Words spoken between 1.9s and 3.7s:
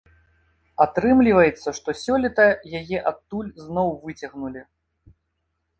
сёлета яе адтуль